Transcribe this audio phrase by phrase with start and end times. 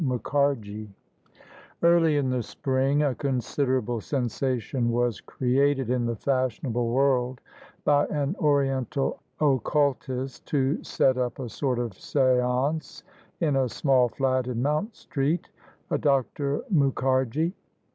[0.03, 0.87] MUKHARJI
[1.83, 7.39] Early in the spring a considerable sensation was created in the fashionable world
[7.85, 13.03] by an oriental occultist who set up a sort of seance
[13.41, 15.49] in a small flat in Mount Street—
[15.91, 16.63] a, Dr.
[16.71, 17.53] Muk harji.